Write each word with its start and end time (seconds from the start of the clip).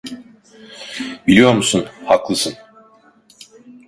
Biliyor 1.27 1.53
musun, 1.53 1.85
haklısın. 2.05 2.53